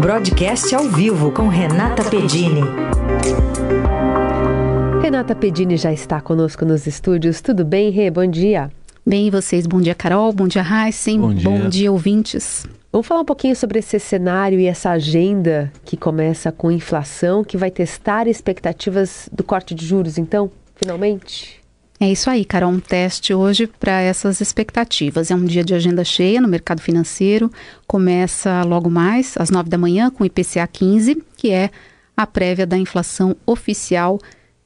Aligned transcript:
Broadcast 0.00 0.72
ao 0.76 0.84
vivo 0.84 1.32
com 1.32 1.48
Renata 1.48 2.04
Pedini. 2.04 2.60
Renata 5.02 5.34
Pedini 5.34 5.76
já 5.76 5.92
está 5.92 6.20
conosco 6.20 6.64
nos 6.64 6.86
estúdios. 6.86 7.40
Tudo 7.40 7.64
bem, 7.64 7.90
Rê? 7.90 8.08
Bom 8.08 8.24
dia. 8.24 8.70
Bem, 9.04 9.26
e 9.26 9.30
vocês? 9.30 9.66
Bom 9.66 9.80
dia, 9.80 9.96
Carol. 9.96 10.32
Bom 10.32 10.46
dia, 10.46 10.62
Heisen. 10.62 11.20
Bom 11.20 11.34
dia. 11.34 11.50
Bom 11.50 11.68
dia, 11.68 11.90
ouvintes. 11.90 12.64
Vamos 12.92 13.08
falar 13.08 13.22
um 13.22 13.24
pouquinho 13.24 13.56
sobre 13.56 13.80
esse 13.80 13.98
cenário 13.98 14.60
e 14.60 14.66
essa 14.66 14.90
agenda 14.90 15.72
que 15.84 15.96
começa 15.96 16.52
com 16.52 16.70
inflação, 16.70 17.42
que 17.42 17.56
vai 17.56 17.70
testar 17.70 18.28
expectativas 18.28 19.28
do 19.32 19.42
corte 19.42 19.74
de 19.74 19.84
juros, 19.84 20.16
então, 20.16 20.48
finalmente? 20.76 21.60
É 22.00 22.10
isso 22.10 22.30
aí, 22.30 22.44
Carol. 22.44 22.70
Um 22.70 22.78
teste 22.78 23.34
hoje 23.34 23.66
para 23.66 24.00
essas 24.00 24.40
expectativas. 24.40 25.30
É 25.30 25.34
um 25.34 25.44
dia 25.44 25.64
de 25.64 25.74
agenda 25.74 26.04
cheia 26.04 26.40
no 26.40 26.46
mercado 26.46 26.80
financeiro. 26.80 27.50
Começa 27.88 28.62
logo 28.62 28.88
mais, 28.88 29.34
às 29.36 29.50
nove 29.50 29.68
da 29.68 29.76
manhã, 29.76 30.08
com 30.08 30.22
o 30.22 30.26
IPCA 30.26 30.66
15, 30.66 31.20
que 31.36 31.50
é 31.50 31.70
a 32.16 32.26
prévia 32.26 32.66
da 32.66 32.78
inflação 32.78 33.36
oficial 33.44 34.20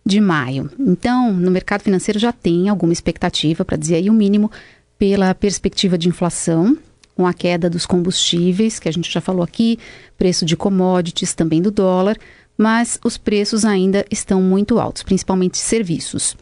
de 0.04 0.20
maio. 0.20 0.70
Então, 0.78 1.32
no 1.32 1.50
mercado 1.50 1.82
financeiro 1.82 2.18
já 2.18 2.32
tem 2.32 2.68
alguma 2.68 2.92
expectativa, 2.92 3.64
para 3.64 3.78
dizer 3.78 3.96
aí 3.96 4.10
o 4.10 4.14
mínimo, 4.14 4.50
pela 4.98 5.34
perspectiva 5.34 5.96
de 5.96 6.08
inflação, 6.08 6.76
com 7.16 7.26
a 7.26 7.32
queda 7.32 7.70
dos 7.70 7.86
combustíveis, 7.86 8.78
que 8.78 8.88
a 8.88 8.92
gente 8.92 9.10
já 9.10 9.20
falou 9.20 9.42
aqui, 9.42 9.78
preço 10.18 10.44
de 10.44 10.56
commodities, 10.56 11.34
também 11.34 11.62
do 11.62 11.70
dólar, 11.70 12.16
mas 12.58 12.98
os 13.02 13.16
preços 13.16 13.64
ainda 13.64 14.04
estão 14.10 14.42
muito 14.42 14.78
altos, 14.78 15.02
principalmente 15.02 15.56
serviços. 15.56 16.36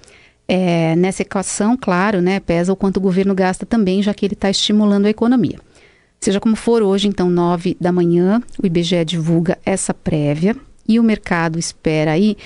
É, 0.53 0.97
nessa 0.97 1.23
equação, 1.23 1.77
claro, 1.77 2.21
né, 2.21 2.41
pesa 2.41 2.73
o 2.73 2.77
quanto 2.77 2.97
o 2.97 3.01
governo 3.01 3.33
gasta 3.37 3.65
também, 3.65 4.03
já 4.03 4.13
que 4.13 4.27
ele 4.27 4.35
está 4.35 4.51
estimulando 4.51 5.07
a 5.07 5.09
economia. 5.09 5.61
Seja 6.21 6.41
como 6.41 6.57
for, 6.57 6.83
hoje, 6.83 7.07
então, 7.07 7.31
9 7.31 7.77
da 7.81 7.93
manhã, 7.93 8.43
o 8.61 8.67
IBGE 8.67 9.05
divulga 9.05 9.57
essa 9.65 9.95
prévia 9.95 10.57
e 10.89 10.99
o 10.99 11.05
mercado 11.05 11.57
espera 11.57 12.11
aí 12.11 12.37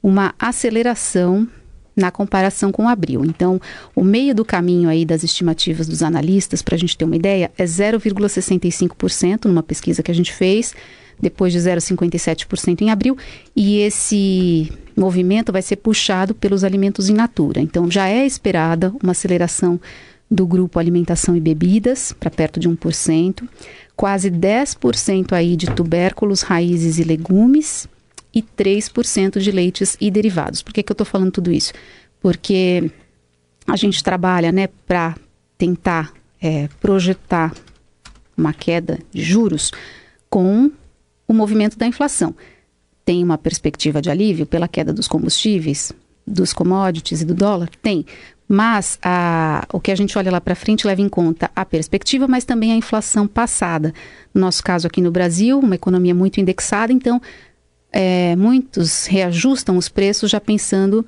uma 0.00 0.36
aceleração 0.38 1.48
na 1.96 2.12
comparação 2.12 2.70
com 2.70 2.88
abril. 2.88 3.24
Então, 3.24 3.60
o 3.92 4.04
meio 4.04 4.36
do 4.36 4.44
caminho 4.44 4.88
aí 4.88 5.04
das 5.04 5.24
estimativas 5.24 5.88
dos 5.88 6.00
analistas, 6.00 6.62
para 6.62 6.76
a 6.76 6.78
gente 6.78 6.96
ter 6.96 7.04
uma 7.04 7.16
ideia, 7.16 7.50
é 7.58 7.64
0,65% 7.64 9.46
numa 9.46 9.64
pesquisa 9.64 10.00
que 10.00 10.12
a 10.12 10.14
gente 10.14 10.32
fez, 10.32 10.76
depois 11.20 11.52
de 11.52 11.58
0,57% 11.58 12.80
em 12.82 12.90
abril, 12.90 13.16
e 13.54 13.78
esse 13.78 14.72
movimento 14.96 15.52
vai 15.52 15.62
ser 15.62 15.76
puxado 15.76 16.34
pelos 16.34 16.64
alimentos 16.64 17.08
in 17.08 17.14
natura. 17.14 17.60
Então, 17.60 17.90
já 17.90 18.08
é 18.08 18.26
esperada 18.26 18.92
uma 19.02 19.12
aceleração 19.12 19.80
do 20.30 20.46
grupo 20.46 20.78
alimentação 20.78 21.36
e 21.36 21.40
bebidas 21.40 22.12
para 22.12 22.30
perto 22.30 22.60
de 22.60 22.68
1%, 22.68 23.48
quase 23.96 24.30
10% 24.30 25.32
aí 25.32 25.56
de 25.56 25.66
tubérculos, 25.70 26.42
raízes 26.42 26.98
e 26.98 27.04
legumes 27.04 27.88
e 28.34 28.42
3% 28.42 29.40
de 29.40 29.50
leites 29.50 29.96
e 30.00 30.10
derivados. 30.10 30.62
Por 30.62 30.72
que, 30.72 30.82
que 30.82 30.92
eu 30.92 30.94
estou 30.94 31.06
falando 31.06 31.32
tudo 31.32 31.50
isso? 31.50 31.72
Porque 32.20 32.90
a 33.66 33.76
gente 33.76 34.02
trabalha 34.04 34.52
né, 34.52 34.68
para 34.86 35.16
tentar 35.56 36.12
é, 36.40 36.68
projetar 36.80 37.54
uma 38.36 38.52
queda 38.52 38.98
de 39.12 39.22
juros 39.22 39.72
com 40.30 40.70
o 41.28 41.34
movimento 41.34 41.78
da 41.78 41.86
inflação. 41.86 42.34
Tem 43.04 43.22
uma 43.22 43.38
perspectiva 43.38 44.00
de 44.02 44.10
alívio 44.10 44.46
pela 44.46 44.66
queda 44.66 44.92
dos 44.92 45.06
combustíveis, 45.06 45.92
dos 46.26 46.52
commodities 46.52 47.20
e 47.20 47.24
do 47.24 47.34
dólar? 47.34 47.68
Tem. 47.82 48.04
Mas 48.48 48.98
a, 49.02 49.66
o 49.72 49.78
que 49.78 49.92
a 49.92 49.94
gente 49.94 50.16
olha 50.16 50.32
lá 50.32 50.40
para 50.40 50.54
frente 50.54 50.86
leva 50.86 51.02
em 51.02 51.08
conta 51.08 51.50
a 51.54 51.66
perspectiva, 51.66 52.26
mas 52.26 52.46
também 52.46 52.72
a 52.72 52.76
inflação 52.76 53.26
passada. 53.26 53.92
No 54.32 54.40
nosso 54.40 54.64
caso 54.64 54.86
aqui 54.86 55.02
no 55.02 55.10
Brasil, 55.10 55.58
uma 55.58 55.74
economia 55.74 56.14
muito 56.14 56.40
indexada, 56.40 56.90
então 56.90 57.20
é, 57.92 58.34
muitos 58.36 59.04
reajustam 59.06 59.76
os 59.76 59.88
preços 59.90 60.30
já 60.30 60.40
pensando 60.40 61.04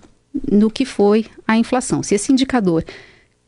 no 0.50 0.70
que 0.70 0.84
foi 0.84 1.26
a 1.48 1.56
inflação. 1.56 2.02
Se 2.02 2.14
esse 2.14 2.30
indicador 2.30 2.84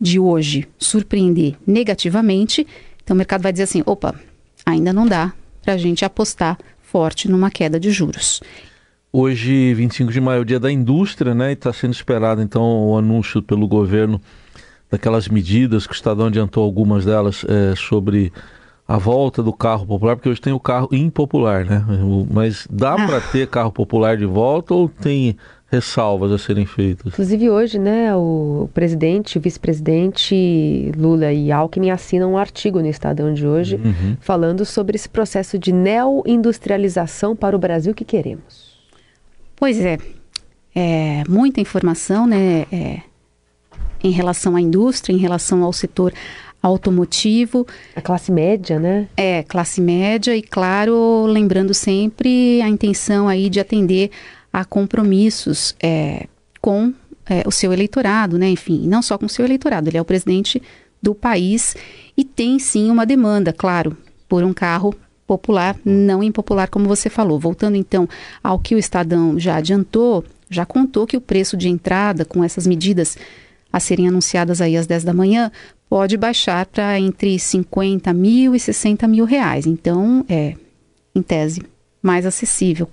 de 0.01 0.19
hoje 0.19 0.67
surpreender 0.79 1.55
negativamente, 1.67 2.67
então 3.05 3.15
o 3.15 3.19
mercado 3.19 3.43
vai 3.43 3.53
dizer 3.53 3.65
assim: 3.65 3.83
opa, 3.85 4.19
ainda 4.65 4.93
não 4.93 5.07
dá 5.07 5.35
para 5.63 5.75
a 5.75 5.79
gente 5.79 6.05
apostar 6.05 6.59
forte 6.83 7.31
numa 7.31 7.51
queda 7.51 7.81
de 7.81 7.91
juros. 7.91 8.43
Hoje, 9.13 9.73
25 9.75 10.11
de 10.11 10.21
maio, 10.21 10.39
é 10.39 10.41
o 10.41 10.45
dia 10.45 10.61
da 10.61 10.73
indústria, 10.73 11.35
né? 11.35 11.51
E 11.51 11.53
está 11.53 11.73
sendo 11.73 11.93
esperado 11.93 12.43
então 12.43 12.63
o 12.63 12.97
anúncio 12.97 13.43
pelo 13.43 13.69
governo 13.69 14.21
daquelas 14.91 15.29
medidas 15.29 15.87
que 15.87 15.93
o 15.93 15.95
Estadão 15.95 16.27
adiantou 16.27 16.63
algumas 16.63 17.05
delas 17.05 17.45
é, 17.49 17.75
sobre 17.77 18.33
a 18.87 18.99
volta 18.99 19.43
do 19.43 19.53
carro 19.53 19.87
popular, 19.87 20.17
porque 20.17 20.29
hoje 20.29 20.41
tem 20.41 20.53
o 20.53 20.61
carro 20.61 20.89
impopular, 20.93 21.65
né? 21.65 21.85
Mas 22.31 22.67
dá 22.71 22.95
para 22.95 23.19
ah. 23.19 23.21
ter 23.21 23.47
carro 23.47 23.73
popular 23.73 24.17
de 24.17 24.27
volta 24.27 24.75
ou 24.75 24.89
tem 24.89 25.37
ressalvas 25.73 26.31
a 26.31 26.37
serem 26.37 26.67
feitas? 26.67 27.15
Inclusive 27.15 27.49
hoje, 27.49 27.79
né, 27.79 28.15
o 28.15 28.69
presidente, 28.75 29.39
o 29.39 29.41
vice-presidente 29.41 30.93
Lula 30.95 31.33
e 31.33 31.51
Alckmin 31.51 31.91
assinam 31.91 32.33
um 32.33 32.37
artigo 32.37 32.81
no 32.81 32.87
Estadão 32.87 33.33
de 33.33 33.47
hoje 33.47 33.77
uhum. 33.77 34.17
falando 34.21 34.67
sobre 34.67 34.97
esse 34.97 35.09
processo 35.09 35.59
de 35.59 35.73
neo-industrialização 35.73 37.35
para 37.35 37.57
o 37.57 37.59
Brasil 37.59 37.95
que 37.95 38.05
queremos. 38.05 38.77
Pois 39.57 39.81
é, 39.81 39.97
é 40.75 41.23
muita 41.27 41.61
informação, 41.61 42.27
né, 42.27 42.67
é, 42.71 43.01
em 44.05 44.11
relação 44.11 44.55
à 44.55 44.61
indústria, 44.61 45.15
em 45.15 45.19
relação 45.19 45.63
ao 45.63 45.73
setor 45.73 46.13
automotivo. 46.63 47.67
A 47.97 48.01
classe 48.01 48.31
média, 48.31 48.79
né? 48.79 49.09
É, 49.17 49.43
classe 49.43 49.81
média 49.81 50.37
e, 50.37 50.43
claro, 50.43 51.27
lembrando 51.27 51.75
sempre 51.75 52.63
a 52.63 52.69
intenção 52.69 53.29
aí 53.29 53.51
de 53.51 53.59
atender 53.59 54.11
a 54.53 54.65
compromissos 54.65 55.75
é, 55.83 56.27
com 56.61 56.93
é, 57.29 57.43
o 57.47 57.51
seu 57.51 57.73
eleitorado, 57.73 58.39
né? 58.39 58.49
Enfim, 58.49 58.87
não 58.87 59.03
só 59.03 59.19
com 59.19 59.27
o 59.27 59.29
seu 59.29 59.45
eleitorado, 59.45 59.89
ele 59.89 59.99
é 59.99 60.01
o 60.01 60.05
presidente 60.05 60.63
do 61.03 61.15
país 61.15 61.75
e 62.17 62.25
tem 62.25 62.59
sim 62.59 62.91
uma 62.91 63.05
demanda, 63.05 63.53
claro, 63.53 63.97
por 64.29 64.45
um 64.45 64.53
carro 64.53 64.95
popular, 65.27 65.77
não 65.85 66.23
impopular, 66.23 66.69
como 66.69 66.87
você 66.87 67.11
falou. 67.11 67.41
Voltando 67.41 67.77
então 67.77 68.09
ao 68.43 68.59
que 68.59 68.75
o 68.75 68.79
Estadão 68.79 69.39
já 69.39 69.57
adiantou, 69.57 70.25
já 70.49 70.67
contou 70.67 71.07
que 71.07 71.17
o 71.17 71.21
preço 71.21 71.57
de 71.57 71.69
entrada 71.69 72.25
com 72.25 72.45
essas 72.45 72.67
medidas 72.67 73.17
a 73.73 73.81
serem 73.81 74.07
anunciadas 74.07 74.61
aí 74.61 74.77
às 74.77 74.87
10 74.87 75.05
da 75.05 75.15
manhã 75.15 75.51
pode 75.93 76.17
baixar 76.17 76.65
para 76.65 76.99
entre 76.99 77.39
50 77.39 78.15
mil 78.15 78.55
e 78.55 78.59
60 78.59 79.07
mil 79.07 79.27
reais. 79.27 79.67
Então, 79.67 80.25
é, 80.27 80.55
em 81.15 81.21
tese, 81.21 81.61
mais 82.03 82.25
acessível. 82.25 82.89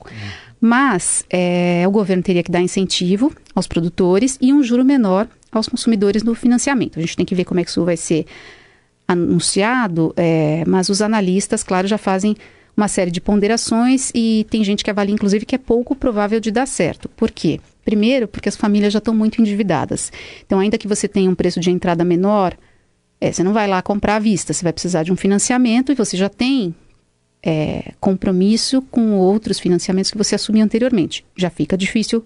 Mas 0.59 1.23
é, 1.29 1.85
o 1.87 1.91
governo 1.91 2.21
teria 2.21 2.43
que 2.43 2.51
dar 2.51 2.59
incentivo 2.59 3.31
aos 3.55 3.67
produtores 3.67 4.37
e 4.41 4.51
um 4.51 4.61
juro 4.61 4.83
menor 4.83 5.29
aos 5.49 5.69
consumidores 5.69 6.23
no 6.23 6.35
financiamento. 6.35 6.99
A 6.99 7.01
gente 7.01 7.15
tem 7.15 7.25
que 7.25 7.33
ver 7.33 7.45
como 7.45 7.61
é 7.61 7.63
que 7.63 7.69
isso 7.69 7.85
vai 7.85 7.95
ser 7.95 8.25
anunciado, 9.07 10.13
é, 10.17 10.65
mas 10.67 10.89
os 10.89 11.01
analistas, 11.01 11.63
claro, 11.63 11.87
já 11.87 11.97
fazem 11.97 12.35
uma 12.75 12.89
série 12.89 13.11
de 13.11 13.21
ponderações 13.21 14.11
e 14.13 14.45
tem 14.49 14.61
gente 14.61 14.83
que 14.83 14.89
avalia, 14.89 15.15
inclusive, 15.15 15.45
que 15.45 15.55
é 15.55 15.57
pouco 15.57 15.95
provável 15.95 16.41
de 16.41 16.51
dar 16.51 16.65
certo. 16.65 17.07
Por 17.07 17.31
quê? 17.31 17.61
Primeiro, 17.85 18.27
porque 18.27 18.49
as 18.49 18.57
famílias 18.57 18.91
já 18.91 18.99
estão 18.99 19.15
muito 19.15 19.39
endividadas. 19.39 20.11
Então, 20.45 20.59
ainda 20.59 20.77
que 20.77 20.85
você 20.85 21.07
tenha 21.07 21.29
um 21.29 21.35
preço 21.35 21.61
de 21.61 21.71
entrada 21.71 22.03
menor, 22.03 22.57
é, 23.21 23.31
você 23.31 23.43
não 23.43 23.53
vai 23.53 23.67
lá 23.67 23.81
comprar 23.81 24.15
à 24.15 24.19
vista, 24.19 24.53
você 24.53 24.63
vai 24.63 24.73
precisar 24.73 25.03
de 25.03 25.11
um 25.11 25.15
financiamento 25.15 25.91
e 25.91 25.95
você 25.95 26.15
já 26.15 26.29
tem 26.29 26.73
é, 27.43 27.93
compromisso 27.99 28.81
com 28.83 29.17
outros 29.17 29.59
financiamentos 29.59 30.11
que 30.11 30.17
você 30.17 30.35
assumiu 30.35 30.63
anteriormente. 30.63 31.25
Já 31.35 31.49
fica 31.49 31.77
difícil 31.77 32.23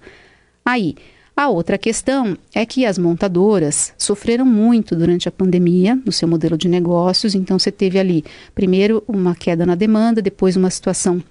aí. 0.63 0.95
A 1.35 1.49
outra 1.49 1.79
questão 1.79 2.37
é 2.53 2.63
que 2.63 2.85
as 2.85 2.99
montadoras 2.99 3.91
sofreram 3.97 4.45
muito 4.45 4.95
durante 4.95 5.27
a 5.27 5.31
pandemia 5.31 5.99
no 6.05 6.11
seu 6.11 6.27
modelo 6.27 6.55
de 6.55 6.69
negócios, 6.69 7.33
então 7.33 7.57
você 7.57 7.71
teve 7.71 7.97
ali, 7.97 8.23
primeiro, 8.53 9.03
uma 9.07 9.33
queda 9.33 9.65
na 9.65 9.73
demanda, 9.73 10.21
depois, 10.21 10.55
uma 10.55 10.69
situação 10.69 11.23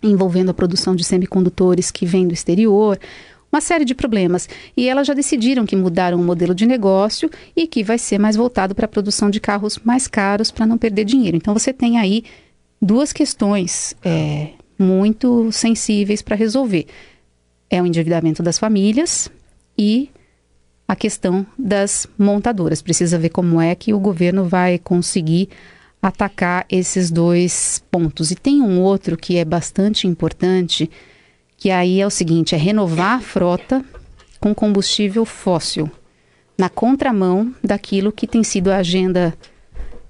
envolvendo 0.00 0.50
a 0.50 0.54
produção 0.54 0.94
de 0.94 1.02
semicondutores 1.02 1.90
que 1.90 2.06
vem 2.06 2.28
do 2.28 2.32
exterior, 2.32 2.96
uma 3.52 3.60
série 3.60 3.84
de 3.84 3.94
problemas. 3.94 4.48
E 4.76 4.88
elas 4.88 5.06
já 5.06 5.14
decidiram 5.14 5.66
que 5.66 5.76
mudaram 5.76 6.20
o 6.20 6.24
modelo 6.24 6.54
de 6.54 6.66
negócio 6.66 7.30
e 7.54 7.66
que 7.66 7.82
vai 7.82 7.98
ser 7.98 8.18
mais 8.18 8.36
voltado 8.36 8.74
para 8.74 8.84
a 8.84 8.88
produção 8.88 9.30
de 9.30 9.40
carros 9.40 9.78
mais 9.84 10.06
caros 10.06 10.50
para 10.50 10.66
não 10.66 10.78
perder 10.78 11.04
dinheiro. 11.04 11.36
Então 11.36 11.54
você 11.54 11.72
tem 11.72 11.98
aí 11.98 12.24
duas 12.80 13.12
questões 13.12 13.94
é, 14.04 14.50
muito 14.78 15.50
sensíveis 15.52 16.22
para 16.22 16.36
resolver. 16.36 16.86
É 17.68 17.82
o 17.82 17.86
endividamento 17.86 18.42
das 18.42 18.58
famílias 18.58 19.30
e 19.76 20.10
a 20.86 20.96
questão 20.96 21.46
das 21.58 22.06
montadoras. 22.18 22.82
Precisa 22.82 23.18
ver 23.18 23.28
como 23.28 23.60
é 23.60 23.74
que 23.74 23.92
o 23.92 24.00
governo 24.00 24.44
vai 24.44 24.78
conseguir 24.78 25.48
atacar 26.02 26.64
esses 26.68 27.10
dois 27.10 27.82
pontos. 27.90 28.30
E 28.30 28.34
tem 28.34 28.60
um 28.62 28.80
outro 28.80 29.16
que 29.16 29.36
é 29.36 29.44
bastante 29.44 30.08
importante, 30.08 30.90
que 31.60 31.70
aí 31.70 32.00
é 32.00 32.06
o 32.06 32.10
seguinte: 32.10 32.56
é 32.56 32.58
renovar 32.58 33.18
a 33.18 33.20
frota 33.20 33.84
com 34.40 34.52
combustível 34.52 35.24
fóssil, 35.24 35.88
na 36.58 36.68
contramão 36.68 37.54
daquilo 37.62 38.10
que 38.10 38.26
tem 38.26 38.42
sido 38.42 38.72
a 38.72 38.78
agenda 38.78 39.34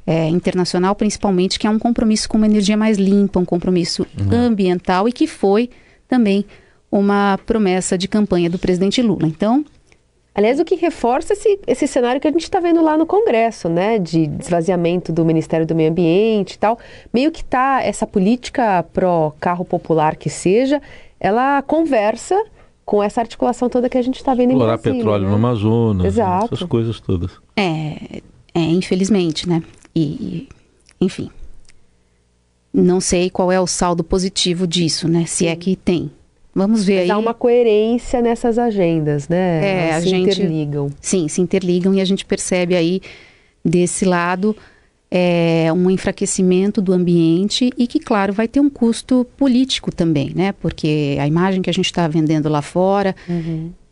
é, 0.07 0.29
internacional, 0.29 0.95
principalmente, 0.95 1.59
que 1.59 1.67
é 1.67 1.71
um 1.71 1.79
compromisso 1.79 2.29
com 2.29 2.39
uma 2.39 2.47
energia 2.47 2.77
mais 2.77 2.97
limpa, 2.97 3.41
um 3.41 3.45
compromisso 3.45 4.07
uhum. 4.19 4.33
ambiental 4.33 5.09
e 5.09 5.13
que 5.13 5.27
foi 5.27 5.69
também 6.09 6.47
uma 6.91 7.39
promessa 7.45 7.99
de 7.99 8.09
campanha 8.09 8.49
do 8.49 8.59
presidente 8.59 9.03
Lula. 9.03 9.27
Então, 9.27 9.65
Aliás, 10.35 10.61
o 10.61 10.65
que 10.65 10.77
reforça 10.77 11.33
esse, 11.33 11.59
esse 11.67 11.87
cenário 11.87 12.21
que 12.21 12.29
a 12.29 12.31
gente 12.31 12.45
está 12.45 12.61
vendo 12.61 12.83
lá 12.83 12.97
no 12.97 13.05
Congresso, 13.05 13.69
né? 13.69 13.99
De 13.99 14.31
esvaziamento 14.41 15.13
do 15.13 15.25
Ministério 15.25 15.67
do 15.67 15.75
Meio 15.75 15.91
Ambiente 15.91 16.53
e 16.55 16.59
tal. 16.59 16.79
Meio 17.13 17.33
que 17.33 17.45
tá 17.45 17.83
essa 17.83 18.07
política 18.07 18.85
pró-carro 18.93 19.65
popular 19.65 20.17
que 20.17 20.31
seja, 20.31 20.81
ela 21.19 21.61
conversa 21.63 22.41
com 22.85 23.03
essa 23.03 23.21
articulação 23.21 23.69
toda 23.69 23.89
que 23.89 23.99
a 23.99 24.03
gente 24.03 24.17
está 24.17 24.35
vendo 24.35 24.51
Explorar 24.51 24.75
em 24.75 24.77
Brasília. 24.77 24.99
petróleo 24.99 25.23
né? 25.25 25.29
no 25.31 25.35
Amazonas, 25.37 26.07
Exato. 26.07 26.55
essas 26.55 26.69
coisas 26.69 27.01
todas. 27.01 27.33
É, 27.57 28.21
é 28.55 28.61
infelizmente, 28.61 29.49
né? 29.49 29.63
E, 29.95 30.49
enfim, 31.01 31.31
não 32.73 33.01
sei 33.01 33.31
qual 33.31 33.51
é 33.51 33.61
o 33.61 33.67
saldo 33.67 34.05
positivo 34.05 34.67
disso, 34.67 35.09
né? 35.09 35.27
Se 35.27 35.47
é 35.47 35.57
que 35.57 35.77
tem. 35.77 36.11
Vamos 36.55 36.85
ver 36.85 36.95
Mas 36.95 37.03
aí. 37.05 37.11
Há 37.11 37.19
uma 37.19 37.35
coerência 37.35 38.21
nessas 38.21 38.59
agendas, 38.59 39.29
né? 39.29 39.65
É, 39.65 39.89
Elas 39.91 39.97
a 39.97 40.01
se 40.01 40.09
gente- 40.09 40.31
interligam. 40.31 40.91
Sim, 41.01 41.29
se 41.29 41.41
interligam 41.41 41.95
e 41.95 42.01
a 42.01 42.05
gente 42.05 42.25
percebe 42.25 42.75
aí 42.75 43.01
desse 43.65 44.05
lado 44.05 44.57
é, 45.11 45.73
um 45.73 45.91
enfraquecimento 45.91 46.81
do 46.81 46.93
ambiente 46.93 47.71
e 47.77 47.87
que, 47.87 47.99
claro, 48.01 48.33
vai 48.33 48.47
ter 48.49 48.61
um 48.61 48.71
custo 48.71 49.27
político 49.37 49.93
também, 49.95 50.33
né? 50.35 50.53
Porque 50.53 51.17
a 51.21 51.27
imagem 51.27 51.63
que 51.63 51.71
a 51.71 51.73
gente 51.73 51.87
está 51.87 52.07
vendendo 52.09 52.49
lá 52.49 52.63
fora, 52.63 53.15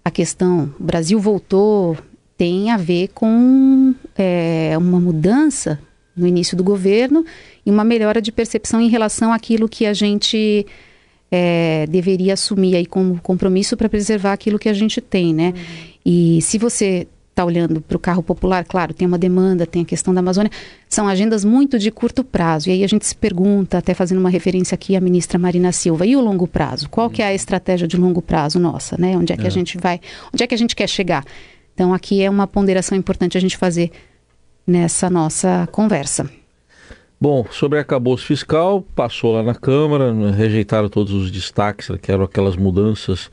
a 0.05 0.11
questão 0.11 0.73
Brasil 0.79 1.19
voltou 1.21 1.97
tem 2.37 2.71
a 2.71 2.77
ver 2.77 3.09
com 3.15 3.93
é, 4.17 4.75
uma 4.79 5.01
mudança 5.01 5.81
no 6.17 6.27
início 6.27 6.57
do 6.57 6.63
governo 6.65 7.25
e 7.67 7.71
uma 7.71 7.83
melhora 7.85 8.21
de 8.23 8.31
percepção 8.31 8.81
em 8.81 8.89
relação 8.89 9.33
àquilo 9.33 9.69
que 9.69 9.87
a 9.87 9.93
gente 9.93 10.65
é, 11.31 11.87
deveria 11.89 12.35
assumir 12.35 12.77
aí 12.77 12.87
como 12.87 13.21
compromisso 13.21 13.77
para 13.77 13.89
preservar 13.89 14.33
aquilo 14.33 14.59
que 14.59 14.69
a 14.69 14.73
gente 14.73 15.01
tem, 15.01 15.35
né? 15.35 15.53
E 16.05 16.41
se 16.43 16.59
você 16.59 17.07
está 17.39 17.45
olhando 17.45 17.81
para 17.81 17.97
o 17.97 18.01
carro 18.01 18.23
popular, 18.23 18.65
claro, 18.65 18.93
tem 18.93 19.07
uma 19.07 19.19
demanda, 19.19 19.65
tem 19.65 19.83
a 19.83 19.85
questão 19.85 20.13
da 20.13 20.19
Amazônia, 20.19 20.51
são 20.89 21.07
agendas 21.07 21.45
muito 21.45 21.79
de 21.79 21.91
curto 21.91 22.25
prazo. 22.25 22.69
E 22.69 22.73
aí 22.73 22.85
a 22.85 22.87
gente 22.89 23.07
se 23.07 23.15
pergunta, 23.15 23.79
até 23.79 23.95
fazendo 23.95 24.19
uma 24.19 24.31
referência 24.31 24.75
aqui 24.75 24.97
à 24.97 25.01
ministra 25.01 25.39
Marina 25.39 25.71
Silva, 25.71 26.05
e 26.05 26.17
o 26.17 26.21
longo 26.21 26.49
prazo? 26.49 26.89
Qual 26.89 27.09
que 27.09 27.23
é 27.23 27.27
a 27.27 27.35
estratégia 27.35 27.87
de 27.87 27.97
longo 27.97 28.21
prazo 28.21 28.59
nossa, 28.59 28.97
né? 28.99 29.17
Onde 29.17 29.33
é 29.33 29.37
que 29.37 29.47
a 29.47 29.51
gente 29.51 29.79
vai, 29.79 30.01
onde 30.33 30.43
é 30.43 30.47
que 30.47 30.55
a 30.55 30.59
gente 30.59 30.75
quer 30.75 30.89
chegar? 30.89 31.25
Então 31.75 31.95
aqui 31.95 32.21
é 32.23 32.29
uma 32.29 32.47
ponderação 32.47 32.99
importante 32.99 33.39
a 33.39 33.41
gente 33.41 33.57
fazer 33.57 33.93
nessa 34.67 35.09
nossa 35.09 35.69
conversa. 35.71 36.29
Bom, 37.21 37.45
sobre 37.51 37.81
arcabouço 37.81 38.25
fiscal, 38.25 38.81
passou 38.95 39.33
lá 39.33 39.43
na 39.43 39.55
Câmara, 39.55 40.13
rejeitaram 40.31 40.89
todos 40.89 41.13
os 41.13 41.33
destaques, 41.33 41.91
que 42.01 42.13
eram 42.13 42.23
aquelas 42.23 42.55
mudanças. 42.55 43.29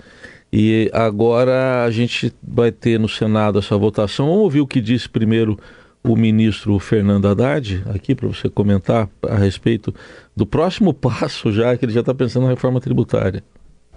E 0.51 0.89
agora 0.91 1.83
a 1.83 1.91
gente 1.91 2.33
vai 2.41 2.71
ter 2.71 2.99
no 2.99 3.07
Senado 3.07 3.59
essa 3.59 3.77
votação. 3.77 4.25
Vamos 4.25 4.41
ouvir 4.41 4.61
o 4.61 4.67
que 4.67 4.81
disse 4.81 5.07
primeiro 5.07 5.59
o 6.03 6.15
ministro 6.15 6.79
Fernando 6.79 7.27
Haddad, 7.27 7.83
aqui 7.93 8.15
para 8.15 8.27
você 8.27 8.49
comentar 8.49 9.07
a 9.21 9.35
respeito 9.35 9.93
do 10.35 10.45
próximo 10.47 10.91
passo, 10.93 11.51
já 11.51 11.77
que 11.77 11.85
ele 11.85 11.93
já 11.93 11.99
está 11.99 12.13
pensando 12.13 12.43
na 12.43 12.49
reforma 12.49 12.81
tributária. 12.81 13.43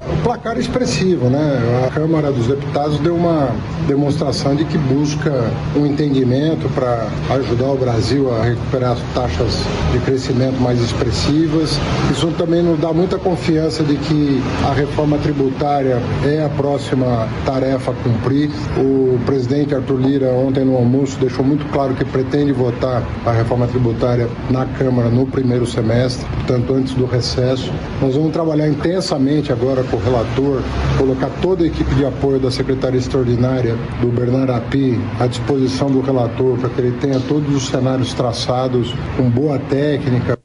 O 0.07 0.23
placar 0.23 0.59
expressivo, 0.59 1.29
né? 1.29 1.59
A 1.87 1.91
Câmara 1.91 2.31
dos 2.31 2.47
Deputados 2.47 2.99
deu 3.01 3.17
uma 3.17 3.51
demonstração 3.87 4.55
de 4.55 4.65
que 4.65 4.79
busca 4.79 5.51
um 5.77 5.87
entendimento 5.87 6.69
para 6.71 7.09
ajudar 7.31 7.73
o 7.73 7.77
Brasil 7.77 8.33
a 8.33 8.45
recuperar 8.45 8.97
taxas 9.13 9.65
de 9.93 9.99
crescimento 10.01 10.61
mais 10.61 10.81
expressivas. 10.81 11.79
Isso 12.13 12.29
também 12.39 12.63
nos 12.63 12.79
dá 12.79 12.93
muita 12.93 13.19
confiança 13.19 13.83
de 13.83 13.97
que 13.97 14.41
a 14.69 14.73
reforma 14.73 15.19
tributária 15.19 16.01
é 16.25 16.45
a 16.45 16.49
próxima 16.49 17.29
tarefa 17.45 17.91
a 17.91 17.95
cumprir. 17.95 18.51
O 18.77 19.19
presidente 19.27 19.75
Arthur 19.75 20.01
Lira, 20.01 20.29
ontem 20.29 20.65
no 20.65 20.77
almoço, 20.77 21.19
deixou 21.19 21.45
muito 21.45 21.67
claro 21.73 21.95
que 21.95 22.05
pretende 22.05 22.53
votar 22.53 23.03
a 23.27 23.33
reforma 23.33 23.67
tributária 23.67 24.29
na 24.51 24.65
Câmara 24.65 25.09
no 25.09 25.27
primeiro 25.27 25.67
semestre, 25.67 26.25
portanto, 26.37 26.75
antes 26.75 26.95
do 26.95 27.05
recesso. 27.05 27.73
Nós 28.01 28.15
vamos 28.15 28.33
trabalhar 28.33 28.69
intensamente 28.69 29.53
agora 29.53 29.83
com 29.91 29.97
o 29.97 30.01
relator, 30.01 30.63
colocar 30.97 31.31
toda 31.43 31.65
a 31.65 31.67
equipe 31.67 31.95
de 31.95 32.05
apoio 32.05 32.39
da 32.39 32.51
Secretaria 32.51 32.99
Extraordinária 32.99 33.77
do 34.01 34.09
Bernardo 34.09 34.53
Api 34.53 34.99
à 35.19 35.27
disposição 35.27 35.91
do 35.91 36.01
relator 36.01 36.59
para 36.59 36.69
que 36.69 36.81
ele 36.81 36.97
tenha 36.99 37.21
todos 37.21 37.55
os 37.55 37.69
cenários 37.69 38.15
traçados 38.15 38.95
com 39.17 39.29
boa 39.29 39.59
técnica. 39.59 40.39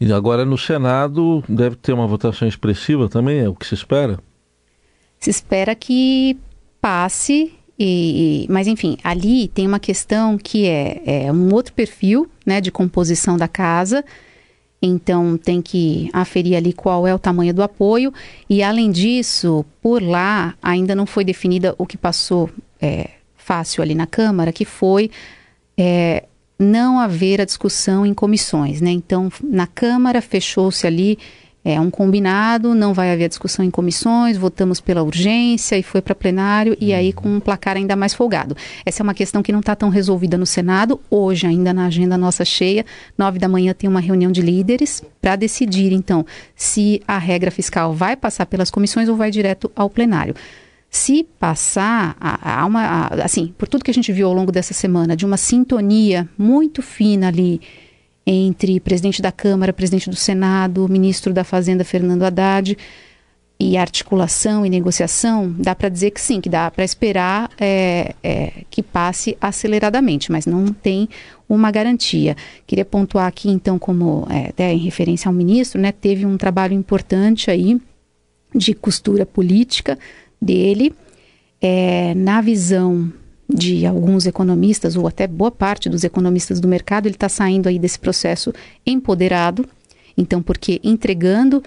E 0.00 0.12
agora 0.12 0.44
no 0.44 0.58
Senado 0.58 1.42
deve 1.48 1.76
ter 1.76 1.92
uma 1.92 2.06
votação 2.06 2.46
expressiva 2.46 3.08
também, 3.08 3.40
é 3.40 3.48
o 3.48 3.54
que 3.54 3.66
se 3.66 3.74
espera? 3.74 4.18
se 5.24 5.30
espera 5.30 5.74
que 5.74 6.36
passe, 6.82 7.54
e, 7.78 8.46
mas 8.50 8.66
enfim, 8.66 8.98
ali 9.02 9.48
tem 9.48 9.66
uma 9.66 9.80
questão 9.80 10.36
que 10.36 10.66
é, 10.66 11.24
é 11.24 11.32
um 11.32 11.50
outro 11.54 11.72
perfil 11.72 12.28
né, 12.44 12.60
de 12.60 12.70
composição 12.70 13.38
da 13.38 13.48
casa, 13.48 14.04
então 14.86 15.36
tem 15.36 15.62
que 15.62 16.08
aferir 16.12 16.56
ali 16.56 16.72
qual 16.72 17.06
é 17.06 17.14
o 17.14 17.18
tamanho 17.18 17.54
do 17.54 17.62
apoio, 17.62 18.12
e 18.48 18.62
além 18.62 18.90
disso, 18.90 19.64
por 19.80 20.02
lá 20.02 20.54
ainda 20.62 20.94
não 20.94 21.06
foi 21.06 21.24
definida 21.24 21.74
o 21.78 21.86
que 21.86 21.96
passou 21.96 22.50
é, 22.80 23.10
fácil 23.36 23.82
ali 23.82 23.94
na 23.94 24.06
Câmara, 24.06 24.52
que 24.52 24.64
foi 24.64 25.10
é, 25.76 26.24
não 26.58 26.98
haver 26.98 27.40
a 27.40 27.44
discussão 27.44 28.06
em 28.06 28.14
comissões, 28.14 28.80
né? 28.80 28.90
Então, 28.90 29.30
na 29.42 29.66
Câmara 29.66 30.22
fechou-se 30.22 30.86
ali 30.86 31.18
é 31.64 31.80
um 31.80 31.90
combinado, 31.90 32.74
não 32.74 32.92
vai 32.92 33.10
haver 33.10 33.28
discussão 33.28 33.64
em 33.64 33.70
comissões, 33.70 34.36
votamos 34.36 34.80
pela 34.80 35.02
urgência 35.02 35.78
e 35.78 35.82
foi 35.82 36.02
para 36.02 36.14
plenário 36.14 36.76
e 36.78 36.92
aí 36.92 37.12
com 37.12 37.28
um 37.28 37.40
placar 37.40 37.76
ainda 37.76 37.96
mais 37.96 38.12
folgado. 38.12 38.54
Essa 38.84 39.02
é 39.02 39.04
uma 39.04 39.14
questão 39.14 39.42
que 39.42 39.50
não 39.50 39.60
está 39.60 39.74
tão 39.74 39.88
resolvida 39.88 40.36
no 40.36 40.44
Senado, 40.44 41.00
hoje 41.10 41.46
ainda 41.46 41.72
na 41.72 41.86
agenda 41.86 42.18
nossa 42.18 42.44
cheia, 42.44 42.84
nove 43.16 43.38
da 43.38 43.48
manhã 43.48 43.72
tem 43.72 43.88
uma 43.88 44.00
reunião 44.00 44.30
de 44.30 44.42
líderes 44.42 45.02
para 45.22 45.36
decidir 45.36 45.92
então 45.92 46.26
se 46.54 47.00
a 47.08 47.16
regra 47.16 47.50
fiscal 47.50 47.94
vai 47.94 48.14
passar 48.14 48.44
pelas 48.44 48.70
comissões 48.70 49.08
ou 49.08 49.16
vai 49.16 49.30
direto 49.30 49.72
ao 49.74 49.88
plenário. 49.88 50.34
Se 50.90 51.26
passar, 51.40 52.16
há 52.20 52.64
uma, 52.64 53.08
assim, 53.24 53.52
por 53.58 53.66
tudo 53.66 53.82
que 53.82 53.90
a 53.90 53.94
gente 53.94 54.12
viu 54.12 54.28
ao 54.28 54.32
longo 54.32 54.52
dessa 54.52 54.72
semana, 54.72 55.16
de 55.16 55.26
uma 55.26 55.36
sintonia 55.36 56.28
muito 56.38 56.82
fina 56.82 57.26
ali 57.26 57.60
entre 58.26 58.80
presidente 58.80 59.20
da 59.20 59.30
Câmara, 59.30 59.72
presidente 59.72 60.08
do 60.08 60.16
Senado, 60.16 60.88
ministro 60.88 61.32
da 61.32 61.44
Fazenda 61.44 61.84
Fernando 61.84 62.22
Haddad 62.22 62.76
e 63.58 63.76
articulação 63.76 64.66
e 64.66 64.70
negociação, 64.70 65.54
dá 65.58 65.74
para 65.74 65.88
dizer 65.88 66.10
que 66.10 66.20
sim, 66.20 66.40
que 66.40 66.48
dá 66.48 66.70
para 66.70 66.84
esperar 66.84 67.50
é, 67.58 68.14
é, 68.22 68.52
que 68.68 68.82
passe 68.82 69.36
aceleradamente, 69.40 70.32
mas 70.32 70.44
não 70.44 70.66
tem 70.66 71.08
uma 71.48 71.70
garantia. 71.70 72.36
Queria 72.66 72.84
pontuar 72.84 73.26
aqui, 73.26 73.48
então, 73.48 73.78
como 73.78 74.26
é, 74.28 74.48
até 74.48 74.72
em 74.72 74.78
referência 74.78 75.28
ao 75.28 75.34
ministro, 75.34 75.80
né, 75.80 75.92
teve 75.92 76.26
um 76.26 76.36
trabalho 76.36 76.74
importante 76.74 77.50
aí 77.50 77.80
de 78.54 78.74
costura 78.74 79.24
política 79.24 79.98
dele, 80.40 80.92
é, 81.60 82.12
na 82.14 82.40
visão 82.40 83.12
de 83.54 83.86
alguns 83.86 84.26
economistas, 84.26 84.96
ou 84.96 85.06
até 85.06 85.28
boa 85.28 85.50
parte 85.50 85.88
dos 85.88 86.02
economistas 86.02 86.58
do 86.58 86.66
mercado, 86.66 87.06
ele 87.06 87.14
está 87.14 87.28
saindo 87.28 87.68
aí 87.68 87.78
desse 87.78 88.00
processo 88.00 88.52
empoderado. 88.84 89.64
Então, 90.18 90.42
porque 90.42 90.80
entregando 90.82 91.62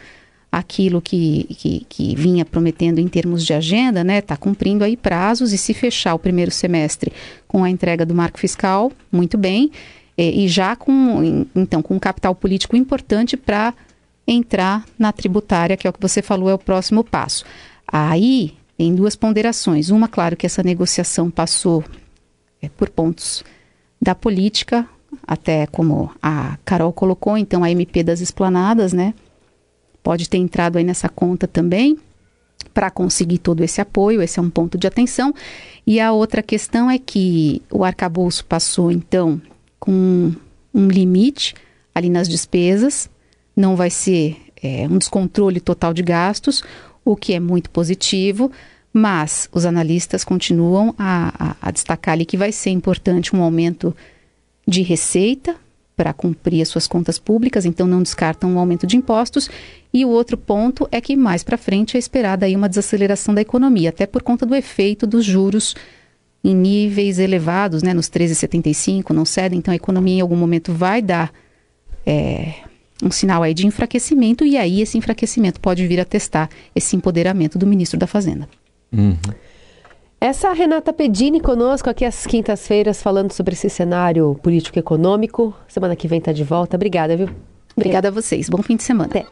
aquilo 0.52 1.02
que, 1.02 1.46
que, 1.58 1.86
que, 1.88 2.16
vinha 2.16 2.44
prometendo 2.44 3.00
em 3.00 3.08
termos 3.08 3.46
de 3.46 3.54
agenda, 3.54 4.04
né, 4.04 4.20
está 4.20 4.36
cumprindo 4.36 4.84
aí 4.84 4.98
prazos 4.98 5.54
e 5.54 5.58
se 5.58 5.74
fechar 5.74 6.14
o 6.14 6.20
primeiro 6.20 6.52
semestre 6.52 7.12
com 7.48 7.64
a 7.64 7.70
entrega 7.70 8.06
do 8.06 8.14
marco 8.14 8.40
fiscal, 8.40 8.92
muito 9.10 9.38
bem, 9.38 9.72
e, 10.18 10.46
e 10.46 10.48
já 10.48 10.76
com, 10.76 11.46
então, 11.56 11.82
com 11.82 11.96
um 11.96 12.00
capital 12.00 12.36
político 12.36 12.76
importante 12.76 13.38
para 13.38 13.74
entrar 14.28 14.86
na 15.00 15.14
tributária, 15.14 15.78
que 15.78 15.88
é 15.88 15.90
o 15.90 15.94
que 15.94 16.02
você 16.02 16.22
falou, 16.22 16.50
é 16.50 16.54
o 16.54 16.60
próximo 16.60 17.02
passo. 17.02 17.46
Aí 17.88 18.54
tem 18.78 18.94
duas 18.94 19.16
ponderações. 19.16 19.90
Uma, 19.90 20.08
claro, 20.08 20.38
que 20.38 20.46
essa 20.46 20.62
negociação 20.62 21.32
passou 21.32 21.84
é, 22.62 22.70
por 22.70 22.90
pontos 22.90 23.44
da 24.00 24.14
política, 24.14 24.88
até 25.26 25.66
como 25.68 26.12
a 26.22 26.58
Carol 26.64 26.94
colocou, 26.94 27.38
então 27.38 27.64
a 27.64 27.72
MP 27.72 28.04
das 28.04 28.22
esplanadas, 28.22 28.94
né? 28.94 29.14
Pode 30.04 30.30
ter 30.30 30.38
entrado 30.38 30.78
aí 30.78 30.84
nessa 30.84 31.10
conta 31.10 31.48
também 31.48 31.98
para 32.74 32.92
conseguir 32.92 33.40
todo 33.40 33.64
esse 33.64 33.82
apoio, 33.82 34.22
esse 34.22 34.38
é 34.38 34.42
um 34.42 34.50
ponto 34.50 34.78
de 34.78 34.86
atenção. 34.86 35.34
E 35.86 36.00
a 36.00 36.12
outra 36.12 36.44
questão 36.44 36.92
é 36.92 37.00
que 37.00 37.62
o 37.72 37.84
arcabouço 37.84 38.46
passou, 38.46 38.92
então, 38.92 39.42
com 39.80 40.32
um 40.74 40.88
limite 40.88 41.56
ali 41.94 42.10
nas 42.10 42.30
despesas, 42.30 43.10
não 43.56 43.76
vai 43.76 43.90
ser 43.90 44.38
é, 44.62 44.88
um 44.88 44.98
descontrole 44.98 45.60
total 45.60 45.94
de 45.94 46.04
gastos, 46.04 46.64
o 47.12 47.16
que 47.16 47.34
é 47.34 47.40
muito 47.40 47.70
positivo, 47.70 48.52
mas 48.92 49.48
os 49.54 49.66
analistas 49.66 50.24
continuam 50.24 50.94
a, 50.98 51.52
a, 51.52 51.56
a, 51.62 51.72
destacar 51.72 52.14
ali 52.14 52.26
que 52.26 52.36
vai 52.36 52.52
ser 52.52 52.72
importante 52.72 53.36
um 53.36 53.42
aumento 53.42 53.96
de 54.68 54.82
receita 54.82 55.56
para 55.96 56.14
cumprir 56.14 56.62
as 56.62 56.68
suas 56.68 56.86
contas 56.86 57.18
públicas, 57.18 57.66
então 57.66 57.88
não 57.88 58.04
descartam 58.04 58.52
um 58.52 58.60
aumento 58.60 58.86
de 58.86 58.98
impostos. 58.98 59.50
E 59.94 60.04
o 60.06 60.10
outro 60.10 60.38
ponto 60.38 60.88
é 60.92 61.00
que 61.00 61.16
mais 61.16 61.44
para 61.44 61.58
frente 61.58 61.96
é 61.96 62.00
esperada 62.00 62.46
aí 62.46 62.56
uma 62.56 62.70
desaceleração 62.70 63.34
da 63.34 63.42
economia, 63.42 63.90
até 63.90 64.06
por 64.06 64.22
conta 64.22 64.46
do 64.46 64.54
efeito 64.54 65.08
dos 65.08 65.26
juros 65.26 65.76
em 66.44 66.56
níveis 66.56 67.20
elevados, 67.20 67.82
né, 67.82 67.94
nos 67.94 68.10
13,75, 68.10 69.12
não 69.12 69.26
cedem, 69.26 69.60
então 69.60 69.72
a 69.72 69.76
economia 69.76 70.18
em 70.18 70.22
algum 70.22 70.36
momento 70.36 70.72
vai 70.72 71.02
dar 71.02 71.34
é, 72.06 72.54
um 73.04 73.12
sinal 73.12 73.44
aí 73.44 73.54
de 73.54 73.68
enfraquecimento 73.68 74.44
e 74.44 74.58
aí 74.58 74.82
esse 74.82 74.98
enfraquecimento 74.98 75.60
pode 75.60 75.86
vir 75.86 76.00
a 76.00 76.06
testar 76.06 76.50
esse 76.76 76.96
empoderamento 76.96 77.58
do 77.58 77.68
ministro 77.68 78.00
da 78.00 78.08
Fazenda. 78.08 78.48
Uhum. 78.92 79.18
Essa 80.20 80.52
Renata 80.52 80.92
Pedini 80.92 81.40
conosco 81.40 81.90
aqui 81.90 82.04
às 82.04 82.26
quintas-feiras 82.26 83.04
falando 83.04 83.32
sobre 83.32 83.54
esse 83.54 83.70
cenário 83.70 84.34
político-econômico. 84.42 85.54
Semana 85.68 85.96
que 85.96 86.08
vem 86.08 86.18
está 86.18 86.32
de 86.32 86.44
volta. 86.44 86.76
Obrigada, 86.76 87.16
viu? 87.16 87.30
Obrigada 87.76 88.08
a 88.08 88.12
vocês. 88.12 88.50
Bom 88.50 88.64
fim 88.64 88.76
de 88.76 88.84
semana. 88.84 89.10
Até. 89.10 89.28